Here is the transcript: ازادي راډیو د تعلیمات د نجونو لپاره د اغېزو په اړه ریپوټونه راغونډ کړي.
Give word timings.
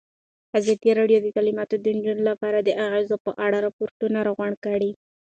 ازادي 0.59 0.91
راډیو 0.99 1.19
د 1.21 1.27
تعلیمات 1.35 1.69
د 1.79 1.85
نجونو 1.97 2.23
لپاره 2.29 2.57
د 2.61 2.69
اغېزو 2.85 3.15
په 3.25 3.31
اړه 3.45 3.57
ریپوټونه 3.65 4.17
راغونډ 4.27 4.55
کړي. 4.65 4.91